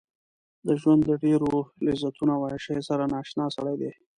[0.65, 1.51] د ژوند له ډېرو
[1.85, 3.91] لذتونو او عياشيو سره نااشنا سړی دی.